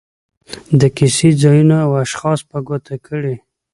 [0.79, 3.35] د کیسې ځایونه او اشخاص په ګوته کړي.